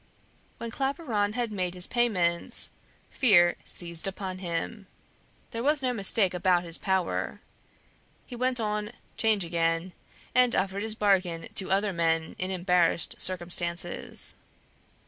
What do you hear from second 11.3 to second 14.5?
to other men in embarrassed circumstances.